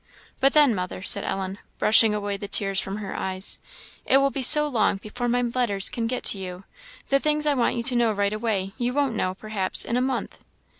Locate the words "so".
4.41-4.67